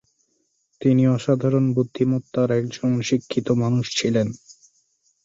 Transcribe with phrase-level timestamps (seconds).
[0.81, 4.27] তিনি অসাধারণ বুদ্ধিমত্তার একজন শিক্ষিত মানুষ ছিলেন।